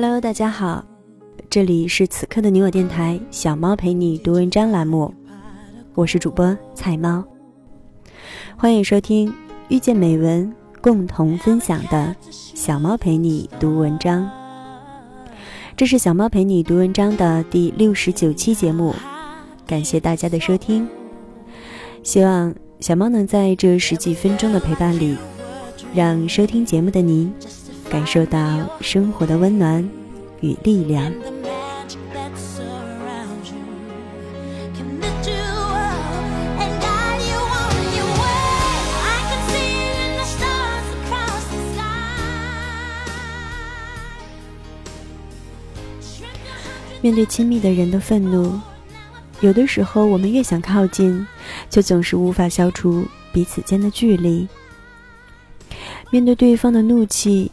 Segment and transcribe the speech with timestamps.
[0.00, 0.84] Hello，大家好，
[1.50, 5.12] 这里是此刻的你我电台小猫陪你读文章栏目，
[5.96, 7.24] 我是主播菜猫，
[8.56, 9.34] 欢迎收听
[9.66, 14.30] 遇见美文共同分享的小猫陪你读文章。
[15.76, 18.94] 这是小猫陪你读文章的第六十九期节目，
[19.66, 20.88] 感谢大家的收听，
[22.04, 25.16] 希望小猫能在这十几分钟的陪伴里，
[25.92, 27.32] 让收听节目的你。
[27.90, 29.88] 感受到生活的温暖
[30.40, 31.12] 与力量。
[47.00, 48.60] 面对亲密的人的愤怒，
[49.40, 51.26] 有的时候我们越想靠近，
[51.70, 54.46] 却总是无法消除彼此间的距离。
[56.10, 57.50] 面对对方的怒气。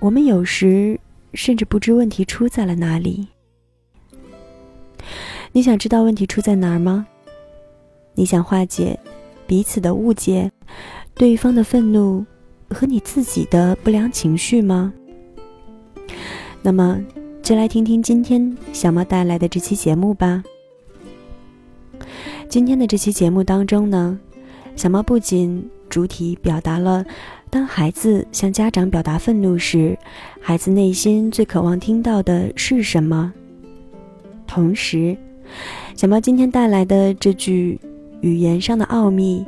[0.00, 0.98] 我们有时
[1.34, 3.28] 甚至不知问题出在了哪里。
[5.52, 7.06] 你想知道问题出在哪儿吗？
[8.14, 8.98] 你想化解
[9.46, 10.50] 彼此的误解、
[11.14, 12.24] 对方的愤怒
[12.70, 14.92] 和你自己的不良情绪吗？
[16.62, 16.98] 那么，
[17.42, 20.42] 就来听听今天小猫带来的这期节目吧。
[22.48, 24.18] 今天的这期节目当中呢，
[24.76, 27.04] 小猫不仅主体表达了。
[27.50, 29.98] 当孩子向家长表达愤怒时，
[30.40, 33.32] 孩子内心最渴望听到的是什么？
[34.46, 35.16] 同时，
[35.96, 37.76] 小猫今天带来的这句
[38.20, 39.44] 语言上的奥秘，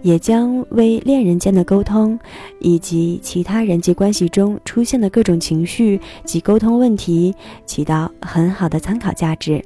[0.00, 2.18] 也将为恋人间的沟通
[2.58, 7.34] 以及其他人际关系中出现的各种情绪及沟通问题
[7.66, 9.62] 起到很好的参考价值。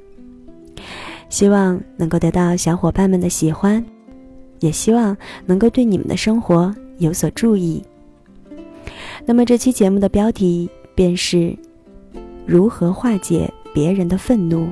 [1.29, 3.83] 希望能够得到小伙伴们的喜欢，
[4.59, 5.15] 也希望
[5.45, 6.75] 能够对你们的生活。
[6.97, 7.83] 有所注意。
[9.25, 11.55] 那么这期节目的标题便是
[12.45, 14.67] “如何化解别人的愤怒”。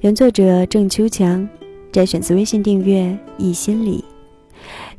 [0.00, 1.48] 原作者郑秋强，
[1.92, 4.04] 摘选自微信订阅“易心理”。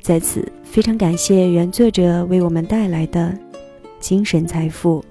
[0.02, 3.38] 在此非常感谢原作者为我们带来的
[4.00, 5.04] 精神财富。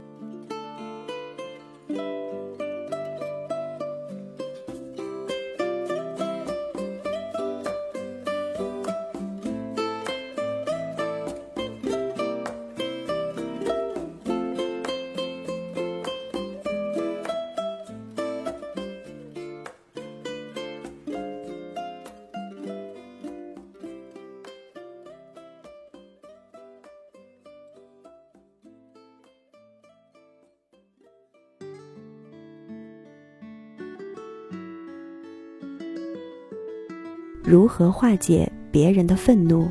[37.47, 39.69] 如何化解别人的愤怒？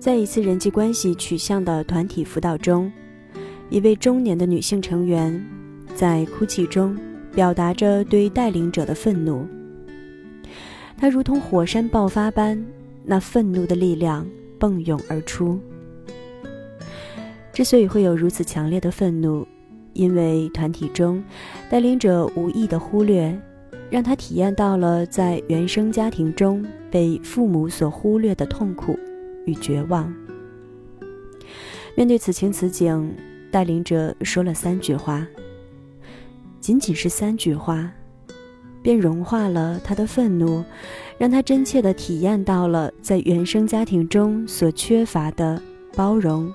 [0.00, 2.92] 在一次人际关系取向的团体辅导中，
[3.68, 5.40] 一位中年的女性成员
[5.94, 6.98] 在哭泣中
[7.32, 9.46] 表达着对带领者的愤怒。
[10.96, 12.60] 她如同火山爆发般，
[13.04, 14.26] 那愤怒的力量
[14.58, 15.60] 迸涌而出。
[17.52, 19.46] 之所以会有如此强烈的愤怒，
[20.00, 21.22] 因为团体中，
[21.68, 23.38] 带领者无意的忽略，
[23.90, 28.98] 让他体验到了在原生家庭中被父母所忽略的痛苦
[29.44, 30.10] 与绝望。
[31.94, 33.14] 面对此情此景，
[33.50, 35.26] 带领者说了三句话，
[36.60, 37.92] 仅仅是三句话，
[38.80, 40.64] 便融化了他的愤怒，
[41.18, 45.60] 让他真切的体验到了在原生家庭中所缺乏的
[45.94, 46.50] 包容、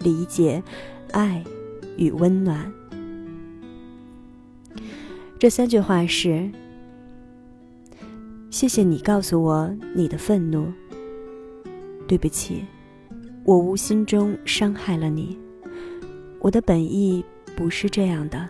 [0.00, 0.60] 理解、
[1.12, 1.44] 爱
[1.96, 2.72] 与温暖。
[5.38, 6.50] 这三句话是：
[8.50, 10.66] 谢谢你告诉我你的愤怒。
[12.08, 12.64] 对不起，
[13.44, 15.38] 我无心中伤害了你，
[16.40, 17.24] 我的本意
[17.56, 18.48] 不是这样的。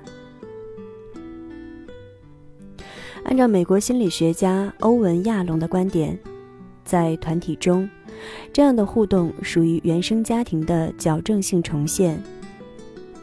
[3.24, 6.18] 按照美国心理学家欧文亚龙的观点，
[6.84, 7.86] 在团体中，
[8.50, 12.22] 这样的互动属于原生家庭的矫正性重现。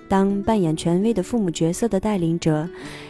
[0.08, 2.70] 当扮演权威的父母角色的带领者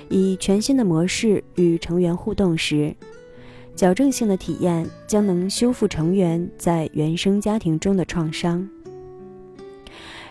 [0.09, 2.95] 以全新的模式与成员互动时，
[3.75, 8.67] 矫正性的体验将能修复成员在原生家庭中的创伤。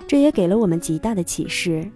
[0.07, 1.87] 这也给了我们极大的启示：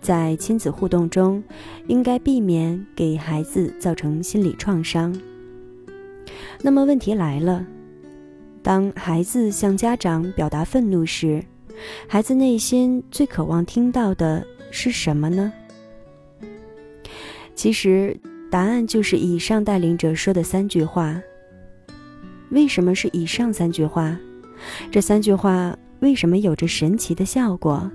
[0.00, 1.42] 在亲子互动中，
[1.86, 5.16] 应该避免给孩子造成心理创伤。
[6.62, 7.64] 那么问题来了，
[8.62, 11.44] 当孩子向家长表达愤怒时，
[12.06, 15.52] 孩子内心最渴望听到的是什么呢？
[17.54, 18.18] 其实，
[18.50, 21.20] 答案就是以上带领者说的三句话。
[22.50, 24.18] 为什么是以上三句话？
[24.90, 27.90] 这三句话为什么有着神奇的效果？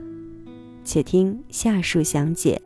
[0.83, 2.61] 且听下述详解。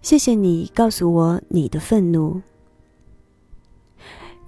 [0.00, 2.42] 谢谢你告诉我你的愤怒。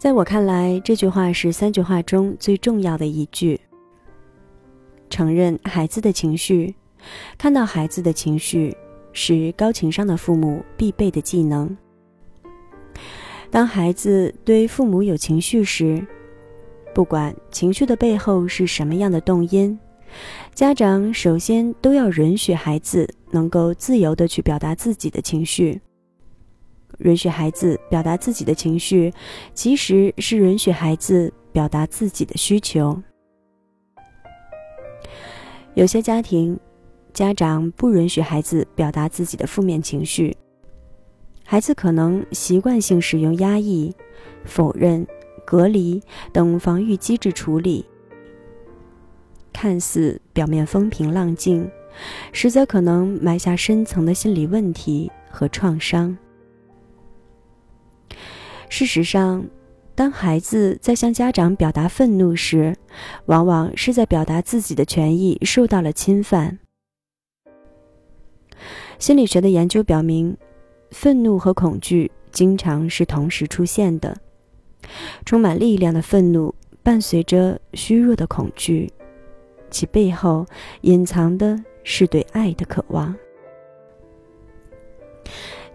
[0.04, 3.58] 在我看来，这句话是三句话中最重要的一句。
[5.08, 6.74] 承认孩子的情绪，
[7.38, 8.76] 看到孩子的情绪，
[9.14, 11.74] 是高情商的父母必备的技能。
[13.50, 16.06] 当孩子对父母有情绪时，
[16.94, 19.78] 不管情绪的背后是什么样的动因，
[20.54, 25.80] 家长首先都要允许孩子能够自由的去表达自己的情绪。
[26.98, 29.12] 允许孩子表达自己的情绪，
[29.52, 33.00] 其实是允许孩子表达自己的需求。
[35.74, 36.58] 有些家庭，
[37.12, 40.36] 家长不允许孩子表达自己的负面情绪。
[41.44, 43.94] 孩子可能习惯性使用压抑、
[44.44, 45.06] 否认、
[45.44, 46.02] 隔离
[46.32, 47.84] 等防御机制处理，
[49.52, 51.70] 看似表面风平浪静，
[52.32, 56.16] 实则可能埋下深层的心理问题和创伤。
[58.76, 59.46] 事实上，
[59.94, 62.74] 当孩子在向家长表达愤怒时，
[63.26, 66.58] 往往是在表达自己的权益受到了侵犯。
[68.98, 70.36] 心理学的研究表明。
[70.90, 74.16] 愤怒和恐惧经常是同时出现的，
[75.24, 78.92] 充满力量的愤怒伴随着虚弱的恐惧，
[79.70, 80.44] 其背后
[80.80, 83.14] 隐藏的是对爱的渴望。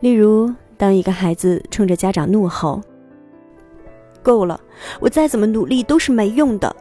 [0.01, 2.81] 例如，当一个孩子冲着家长怒吼
[4.29, 4.59] ：“够了，
[4.99, 6.75] 我再怎么努力都是没用的，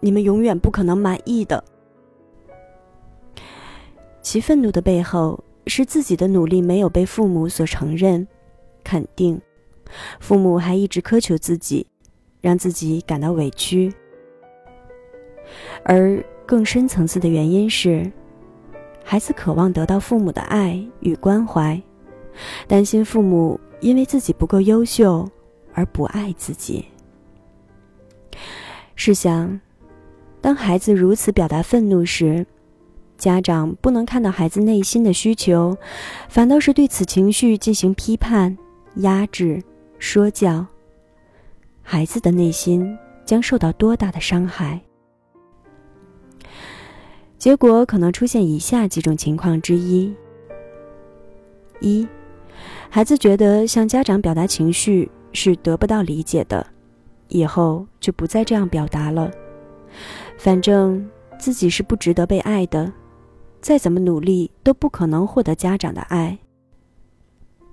[0.00, 1.62] 你们永远不可能满意的。”
[4.22, 5.42] 其愤怒的背后。
[5.66, 8.28] 是自己的努力没有被父母所承认、
[8.84, 9.40] 肯定，
[10.20, 11.86] 父母还一直苛求自己，
[12.42, 13.90] 让自己感到委屈。
[15.82, 18.12] 而更深层次的原因是，
[19.02, 21.80] 孩子渴望得到父母的爱与关怀，
[22.68, 25.26] 担心父母因为自己不够优秀
[25.72, 26.84] 而不爱自己。
[28.96, 29.60] 试想，
[30.40, 32.46] 当孩子如此表达愤怒时，
[33.16, 35.76] 家长不能看到孩子内心的需求，
[36.28, 38.56] 反倒是对此情绪进行批判、
[38.96, 39.62] 压制、
[39.98, 40.66] 说教。
[41.82, 44.80] 孩子的内心将受到多大的伤害？
[47.36, 50.14] 结果可能出现以下几种情况之一：
[51.80, 52.08] 一，
[52.88, 56.66] 孩子觉得向家长表达情绪是得不到理解的，
[57.28, 59.30] 以后就不再这样表达了。
[60.36, 62.92] 反正自己是不值得被爱的。
[63.60, 66.38] 再怎么努力都不可能获得家长的爱。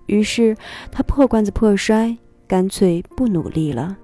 [0.06, 0.56] 于是
[0.90, 2.18] 他破罐子破摔，
[2.48, 3.98] 干脆不努力了。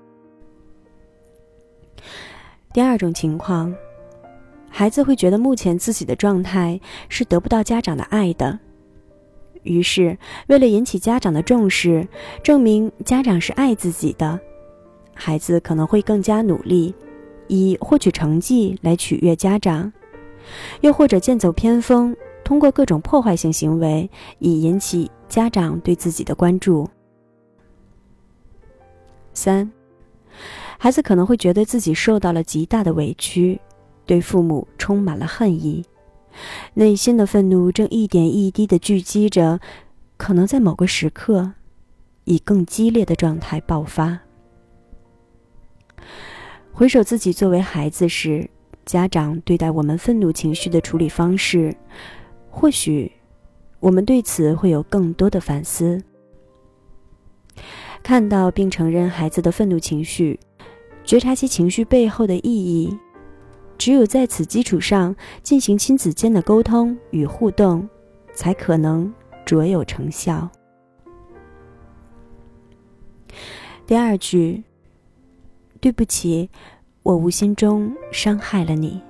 [2.74, 3.74] 第二种情况，
[4.70, 6.78] 孩子会觉得目前自己的状态
[7.08, 8.60] 是得不到家长的爱的，
[9.64, 10.18] 于是
[10.48, 12.06] 为了引起家长的重视，
[12.44, 14.38] 证明家长是爱自己的，
[15.18, 16.94] 孩子可能会更加努力，
[17.48, 19.92] 以获取成绩来取悦家长。
[20.82, 24.10] 又或者剑走偏锋，通过各种破坏性行为
[24.40, 26.88] 以引起家长对自己的关注。
[29.34, 29.70] 三，
[30.78, 33.60] 孩子可能会觉得自己受到了极大的委屈，
[34.06, 35.84] 对父母充满了恨意，
[36.76, 39.60] 内心的愤怒正一点一滴的聚集着，
[40.16, 41.54] 可能在某个时刻，
[42.24, 44.20] 以更激烈的状态爆发。
[46.72, 48.50] 回首自己作为孩子时。
[48.86, 51.76] 家长对待我们愤怒情绪的处理方式，
[52.50, 53.12] 或许
[53.82, 56.02] 我们对此会有更多的反思。
[58.02, 60.40] 看到并承认孩子的愤怒情绪，
[61.04, 62.98] 觉察其情绪背后的意义，
[63.78, 67.86] 只有在此基础上进行亲子间的沟通与互动，
[68.34, 69.14] 才可能
[69.46, 70.50] 卓有成效。
[73.86, 74.64] 第二句，
[75.78, 76.50] 对不起。
[77.04, 79.02] 我无心中伤害了你。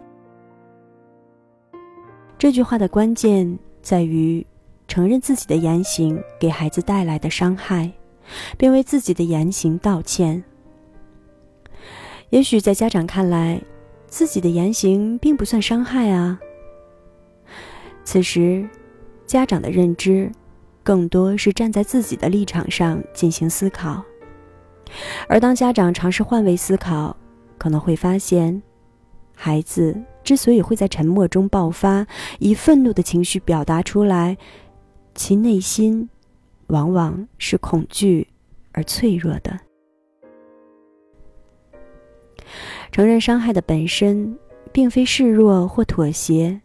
[2.38, 4.46] 这句话的关键在于
[4.88, 7.92] 承认自己的言行给孩子带来的伤害，
[8.56, 10.44] 并为自己的言行道歉。
[12.30, 13.60] 也许在家长看来，
[14.06, 16.40] 自己的言行并不算伤害啊。
[18.04, 18.70] 此时，
[19.26, 20.32] 家长的认知
[20.84, 24.06] 更多是站在自己的立场上进行思考，
[25.28, 27.16] 而当家长尝试换位思考。
[27.60, 28.62] 可能会发现，
[29.36, 32.06] 孩子之所以会在沉默中爆发，
[32.38, 34.38] 以愤怒的情绪表达出来，
[35.16, 36.08] 其内心
[36.68, 38.28] 往往是恐惧
[38.74, 39.60] 而脆弱的。
[42.92, 44.38] 承认伤害的本身，
[44.72, 46.62] 并非示弱或妥协，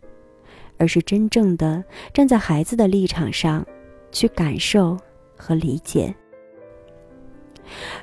[0.77, 3.67] 而是真正的站在孩子的立场上，
[4.11, 4.99] 去感受
[5.39, 6.15] 和理解。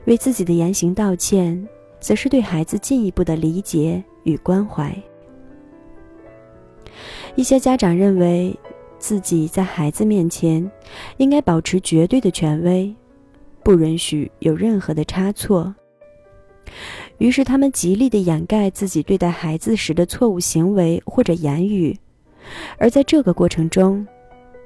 [0.05, 1.67] 为自己的言行道歉，
[1.99, 4.95] 则是对孩子进一步的理解与关怀。
[7.35, 8.57] 一些家长认为，
[8.97, 10.69] 自己在孩子面前
[11.17, 12.93] 应该保持绝对的权威，
[13.63, 15.73] 不允许有任何的差错。
[17.17, 21.97] 于是，他们极力的掩盖自己对待孩子时的错误行为或者言语，
[22.77, 24.05] 而在这个过程中，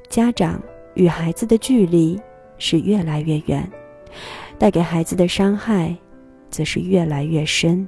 [0.10, 0.62] 家长
[0.96, 2.20] 与孩子的距离
[2.58, 3.70] 是越来越远，
[4.58, 5.96] 带给孩子的伤害
[6.50, 7.88] 则是越来越深。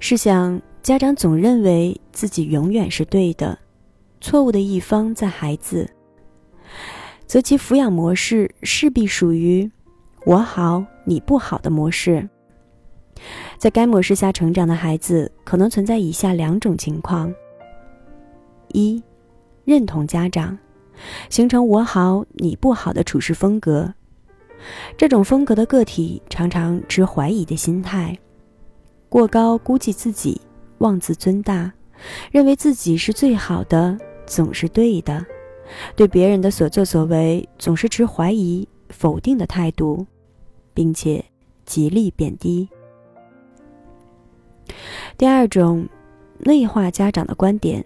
[0.00, 3.58] 试想，家长总认为自己永远是对的，
[4.20, 5.88] 错误的一方在孩子，
[7.26, 9.70] 则其抚养模式势必属于。
[10.26, 12.26] 我好，你不好的模式，
[13.58, 17.30] 在该模式下成长的孩子可能存在以下两种情况：
[18.68, 19.02] 一、
[19.66, 20.58] 认同家长，
[21.28, 23.92] 形成我好你不好的处事风格。
[24.96, 28.18] 这种风格的个体常常持怀疑的心态，
[29.08, 30.40] 过高估计自己，
[30.78, 31.72] 妄自尊大，
[32.30, 35.24] 认为自己是最好的，总是对的，
[35.94, 40.06] 对别人的所作所为总是持怀疑、否定的态度。
[40.74, 41.24] 并且
[41.64, 42.68] 极力贬低。
[45.16, 45.88] 第二种，
[46.38, 47.82] 内化家长的观点，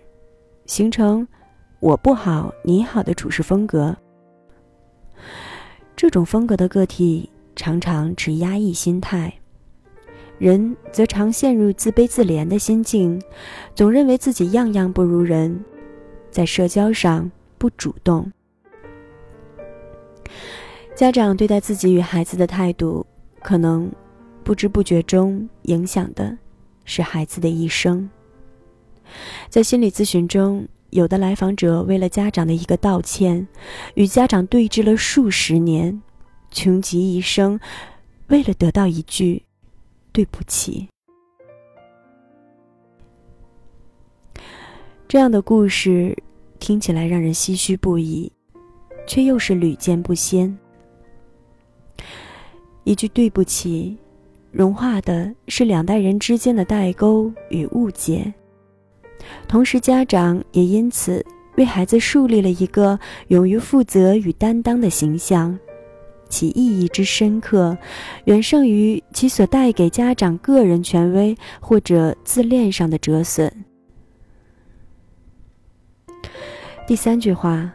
[0.65, 1.29] 形成
[1.81, 3.95] “我不好你好”的处事风格。
[5.99, 9.35] 这种风格的个体常常持压抑心态，
[10.39, 13.21] 人则常陷入自卑自怜的心境，
[13.75, 15.65] 总认为自己样样不如人，
[16.31, 17.29] 在社交上
[17.59, 18.31] 不主动。
[20.95, 23.05] 家长对待自己与孩子的态度，
[23.43, 23.91] 可能
[24.45, 26.39] 不知不觉中影响的
[26.85, 28.09] 是孩子的一生。
[29.49, 33.47] 在心理咨询中，有的来访者为了家长的一个道歉，
[33.95, 36.01] 与家长对峙了数十年，
[36.51, 37.61] 穷极一生，
[38.29, 39.43] 为了得到一句
[40.13, 40.89] “对不起”。
[45.07, 46.17] 这样的故事
[46.59, 48.31] 听起来让人唏嘘不已，
[49.07, 50.59] 却又是屡见不鲜。
[52.85, 53.97] 一句对不起，
[54.51, 58.33] 融化的是两代人之间的代沟与误解，
[59.47, 61.25] 同时家长也因此
[61.57, 62.99] 为孩子树立了一个
[63.29, 65.59] 勇于负责与担当的形象，
[66.29, 67.77] 其意义之深刻，
[68.25, 73.53] 远胜于其所带给家长个人权威或者自恋上的折损。
[76.87, 77.71] 第三句话，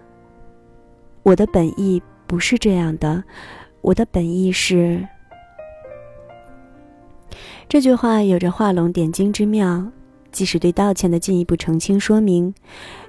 [1.23, 3.23] 我的本意不是这样的。
[3.81, 5.05] 我的本意是，
[7.67, 9.91] 这句话有着画龙点睛之妙，
[10.33, 12.53] 即使对道歉的进一步澄清说明，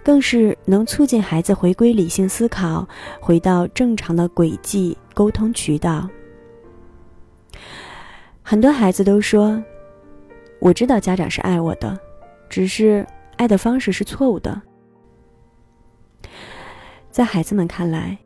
[0.04, 2.86] 更是能促进孩子回归理性思考，
[3.20, 6.08] 回到正常的轨迹沟通渠道。
[8.42, 9.60] 很多孩子都说
[10.60, 11.98] ：“我知道家长是爱我的，
[12.48, 13.04] 只是
[13.36, 14.62] 爱的方式是错误的。”
[17.10, 18.16] 在孩子们看来，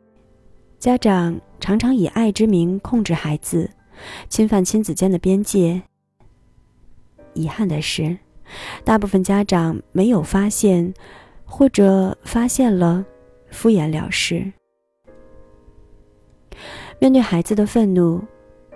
[0.77, 1.39] 家长。
[1.61, 3.69] 常常以爱之名控制孩子，
[4.29, 5.81] 侵犯亲子间的边界。
[7.33, 8.17] 遗憾的是，
[8.83, 10.93] 大部分家长没有发现，
[11.45, 13.05] 或者发现了，
[13.51, 14.51] 敷衍了事。
[16.99, 18.21] 面对孩子的愤怒，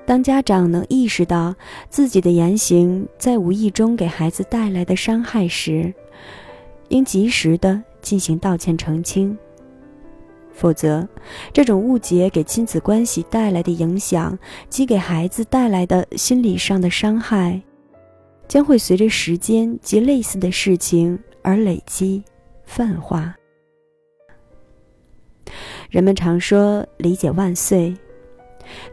[0.06, 1.56] 当家长能意识到
[1.90, 5.94] 自己的言行在无意中给孩子带来的伤害时，
[6.90, 9.38] 应及时的进行道歉澄清。
[10.54, 11.08] 否则，
[11.52, 14.38] 这种误解给亲子关系带来的影响
[14.70, 17.60] 及给孩子带来的心理上的伤害，
[18.48, 22.24] 将会随着时间及类似的事情而累积、
[22.66, 23.36] 泛化。
[25.90, 27.96] 人们常说“理解万岁”，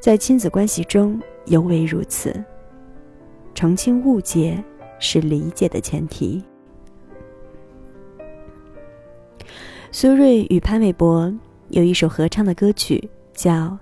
[0.00, 2.35] 在亲子关系中尤为如此。
[3.54, 4.62] 澄清误解
[4.99, 6.42] 是理解的前提。
[9.92, 11.33] 苏芮与潘玮柏。
[11.71, 13.52] 有一首合唱的歌曲叫《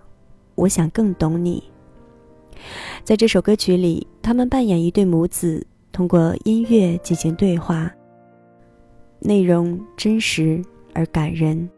[0.57, 1.63] 我想更懂你》。
[3.05, 7.91] 在这首歌曲里，他们扮演一对母子，通过音乐进行对话，
[9.21, 10.63] 内容真实
[10.95, 11.69] 而感人。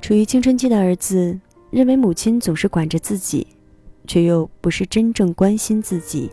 [0.00, 1.38] 处于青春期的儿子
[1.70, 3.46] 认为母亲总是管着自己，
[4.06, 6.30] 却又不是真正关心自己，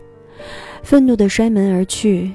[0.82, 2.32] 愤怒的摔门而去。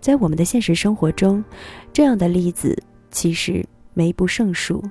[0.00, 1.44] 在我们的现实生活中，
[1.92, 2.76] 这样的例子。
[3.10, 4.84] 其实没不胜数。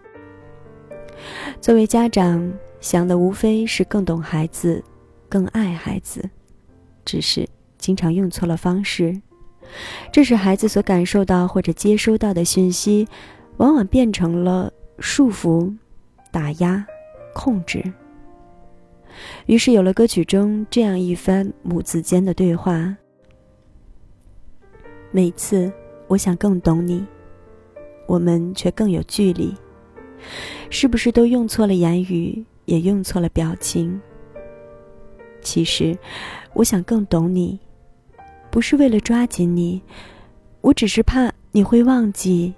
[1.60, 4.84] 作为家长，想的无非是更懂孩子，
[5.28, 6.30] 更爱孩子，
[7.04, 9.20] 只是经常用错了方式，
[10.12, 13.08] 这使孩子所感受到或者接收到的讯息，
[13.58, 15.74] 往往变成了束缚、
[16.32, 16.86] 打压、
[17.34, 17.84] 控制。
[19.48, 22.96] 于是有了歌曲中这样一番母子间的对话：
[25.12, 25.72] 每次
[26.08, 27.04] 我想更懂你，
[28.06, 29.56] 我们却更有距离。
[30.70, 34.00] 是不是都用错了言语，也用错了表情？
[35.42, 35.98] 其实，
[36.54, 37.58] 我想更懂你，
[38.50, 39.82] 不是为了抓紧你，
[40.62, 42.54] 我只是怕你会忘记，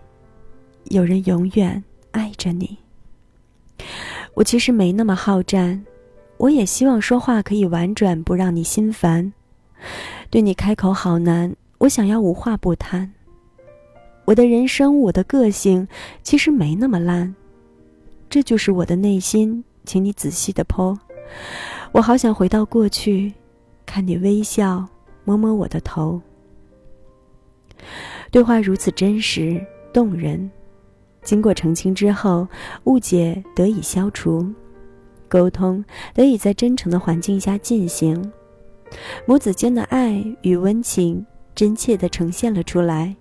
[0.85, 2.77] 有人永远爱着你。
[4.33, 5.85] 我其实没那么好战，
[6.37, 9.31] 我也希望说话可以婉转，不让你心烦。
[10.29, 13.11] 对你开口好难，我想要无话不谈。
[14.25, 15.87] 我的人生，我的个性，
[16.23, 17.35] 其实没那么烂。
[18.29, 20.95] 这就是我的内心，请你仔细的剖。
[21.91, 23.33] 我好想回到过去，
[23.85, 24.87] 看你微笑，
[25.23, 26.21] 摸摸我的头。
[28.29, 29.59] 对话如此真实
[29.91, 30.49] 动人，
[31.23, 32.47] 经过澄清之后，
[32.83, 34.47] 误解得以消除，
[35.27, 35.83] 沟通
[36.13, 38.31] 得以在真诚的环境下进行，
[39.25, 43.15] 母子间的爱与温情真切的呈现了出来，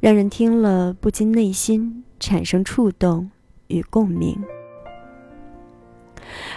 [0.00, 3.30] 让人听了不禁内心产生触动。
[3.68, 4.36] 与共鸣。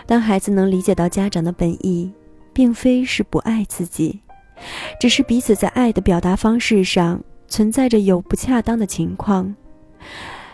[0.06, 2.12] 当孩子能理解到家长的本意，
[2.52, 4.20] 并非是不爱自己，
[5.00, 9.56] 只是彼此在爱的表达方式上存在着有不恰当的情况，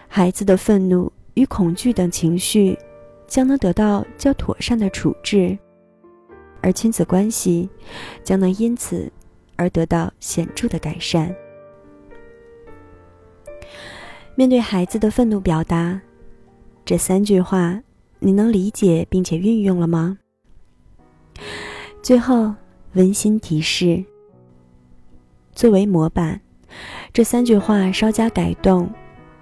[0.08, 2.78] 孩子的愤怒与恐惧等情绪
[3.26, 5.58] 将能得到较妥善的处置，
[6.62, 7.68] 而亲子关系
[8.24, 9.12] 将能因此
[9.56, 11.34] 而得到显著的改善。
[14.36, 16.00] 面对孩子的愤怒表达。
[16.88, 17.82] 这三句话，
[18.20, 20.18] 你能理解并且运用了吗？
[22.02, 22.56] 最后，
[22.94, 24.02] 温馨提示：
[25.52, 26.40] 作为模板，
[27.12, 28.90] 这三句话稍加改动，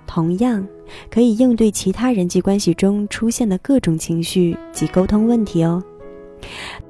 [0.07, 0.67] 同样
[1.11, 5.83] 可以应对其他人际关系中出现的各种情绪及沟通问题哦。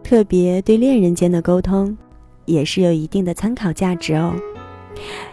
[0.03, 1.97] 特别对恋人间的沟通，
[2.45, 4.33] 也是有一定的参考价值哦。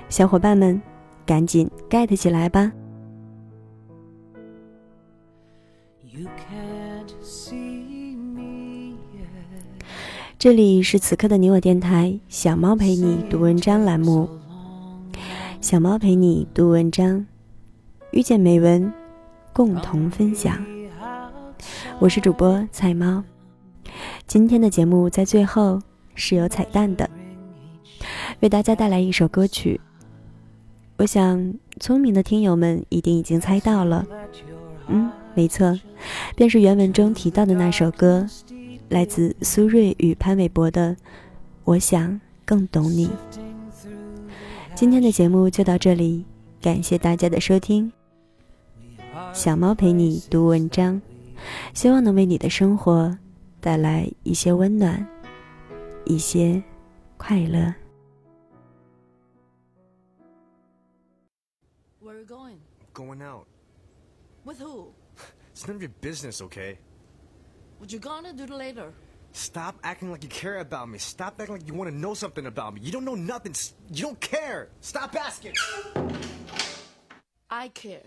[0.08, 0.82] 小伙伴们，
[1.24, 2.72] 赶紧 get 起来吧！
[10.42, 14.28] 这里是此刻的你我电台，小猫陪你读文章栏目。
[15.60, 17.24] 小猫陪你读文章，
[18.10, 18.92] 遇见美文，
[19.52, 20.58] 共同分享。
[22.00, 23.22] 我是主播菜猫。
[24.26, 25.80] 今天的节目在最后
[26.16, 27.08] 是有彩蛋的，
[28.40, 29.80] 为大家带来一首歌曲。
[30.96, 34.04] 我想聪明的听友们一定已经猜到了，
[34.88, 35.08] 嗯。
[35.34, 35.78] 没错，
[36.36, 38.26] 便是原文中提到的那首歌，
[38.92, 40.94] 来自苏芮与潘玮柏的
[41.64, 43.08] 《我想更懂你》。
[44.74, 46.26] 今天的节目就到这里，
[46.60, 47.90] 感谢大家的收听。
[49.32, 51.00] 小猫陪你读文章，
[51.72, 53.16] 希望能为你的生活
[53.62, 55.02] 带来一些温暖，
[56.04, 56.62] 一些
[57.16, 57.74] 快乐。
[65.54, 66.76] It's none of your business, okay?
[67.81, 68.91] What you gonna do later?
[69.33, 70.97] Stop acting like you care about me.
[70.97, 72.81] Stop acting like you want to know something about me.
[72.81, 73.53] You don't know nothing.
[73.93, 74.69] You don't care.
[74.81, 75.53] Stop asking.
[77.49, 78.01] I care.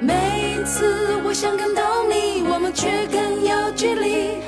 [0.00, 4.40] 每一次我想更懂你，我们却更有距离。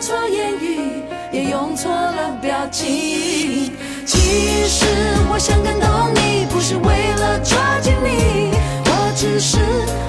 [0.00, 1.02] 错言语，
[1.32, 3.72] 也用错了表情？
[4.04, 4.86] 其实
[5.30, 8.50] 我想感动你，不是为了抓紧你，
[8.84, 9.58] 我只是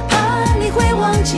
[0.09, 1.37] 怕你会忘记，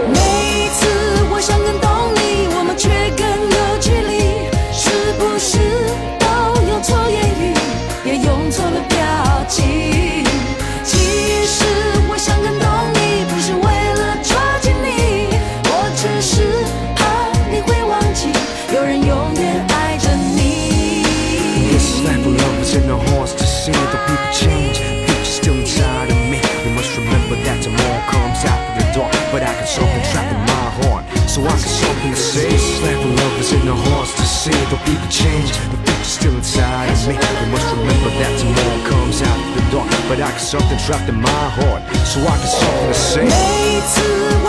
[40.11, 44.40] But I got something trapped in my heart, so I can something the same.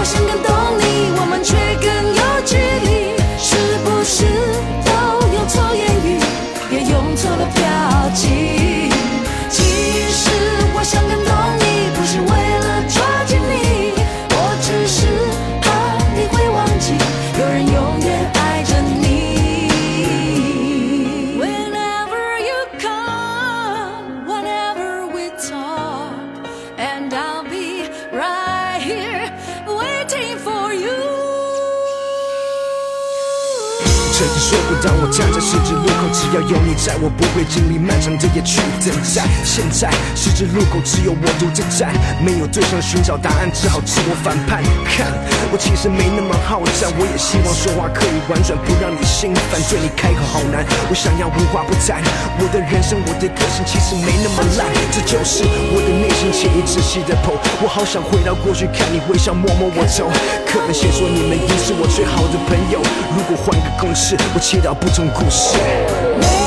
[36.84, 44.58] 在我不会经历漫长的夜去等待现在十字路口只有我独自站没有对象寻找答案只好自我反叛。
[44.90, 45.06] 看
[45.52, 50.66] 我其实没那么好战我也希望说话可以婉转不让你心烦对你开口好难。
[50.90, 52.02] 我想要无话不谈
[52.42, 60.10] 我的人生我的个性其实没那么烂这就是我的内心请你仔细的剖我好想回到过去看你微笑摸摸我头
[60.50, 62.82] 课本写说你们已是我最好的朋友
[63.14, 66.41] 如果换个公式我祈祷不同故事。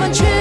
[0.00, 0.39] 们却